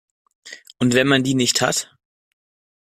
Und 0.79 0.95
wenn 0.95 1.05
man 1.05 1.23
die 1.23 1.35
nicht 1.35 1.61
hat? 1.61 1.95